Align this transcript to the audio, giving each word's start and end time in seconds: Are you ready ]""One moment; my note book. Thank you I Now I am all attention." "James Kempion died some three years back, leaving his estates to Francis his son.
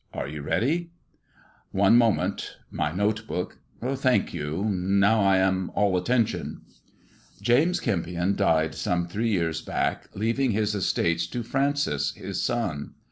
Are 0.15 0.27
you 0.27 0.41
ready 0.41 0.89
]""One 1.83 1.95
moment; 1.95 2.57
my 2.71 2.91
note 2.91 3.27
book. 3.27 3.59
Thank 3.83 4.33
you 4.33 4.63
I 4.65 4.69
Now 4.71 5.21
I 5.21 5.37
am 5.37 5.69
all 5.75 5.95
attention." 5.95 6.61
"James 7.39 7.79
Kempion 7.79 8.35
died 8.35 8.73
some 8.73 9.05
three 9.07 9.29
years 9.29 9.61
back, 9.61 10.09
leaving 10.15 10.53
his 10.53 10.73
estates 10.73 11.27
to 11.27 11.43
Francis 11.43 12.15
his 12.15 12.41
son. 12.41 12.95